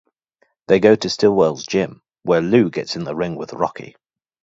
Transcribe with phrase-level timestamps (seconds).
[0.67, 3.95] They go to Stillwell's gym, where Lou gets in the ring with Rocky.